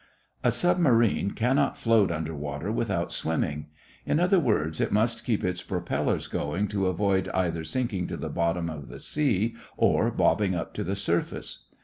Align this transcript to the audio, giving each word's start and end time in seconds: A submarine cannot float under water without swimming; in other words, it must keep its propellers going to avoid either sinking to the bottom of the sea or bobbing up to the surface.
A 0.43 0.49
submarine 0.49 1.29
cannot 1.29 1.77
float 1.77 2.09
under 2.09 2.33
water 2.33 2.71
without 2.71 3.11
swimming; 3.11 3.67
in 4.03 4.19
other 4.19 4.39
words, 4.39 4.81
it 4.81 4.91
must 4.91 5.23
keep 5.23 5.43
its 5.43 5.61
propellers 5.61 6.25
going 6.25 6.67
to 6.69 6.87
avoid 6.87 7.29
either 7.35 7.63
sinking 7.63 8.07
to 8.07 8.17
the 8.17 8.27
bottom 8.29 8.67
of 8.67 8.87
the 8.87 8.99
sea 8.99 9.53
or 9.77 10.09
bobbing 10.09 10.55
up 10.55 10.73
to 10.73 10.83
the 10.83 10.95
surface. 10.95 11.65